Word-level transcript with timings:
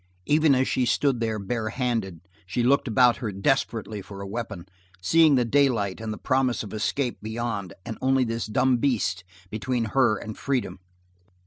Even 0.25 0.55
as 0.55 0.67
she 0.67 0.83
stood 0.83 1.19
there 1.19 1.37
barehanded 1.37 2.21
she 2.47 2.63
looked 2.63 2.87
about 2.87 3.17
her 3.17 3.31
desperately 3.31 4.01
for 4.01 4.19
a 4.19 4.25
weapon, 4.25 4.65
seeing 4.99 5.35
the 5.35 5.45
daylight 5.45 6.01
and 6.01 6.11
the 6.11 6.17
promise 6.17 6.63
of 6.63 6.73
escape 6.73 7.19
beyond 7.21 7.75
and 7.85 7.99
only 8.01 8.23
this 8.23 8.47
dumb 8.47 8.77
beast 8.77 9.23
between 9.51 9.85
her 9.93 10.17
and 10.17 10.39
freedom. 10.39 10.79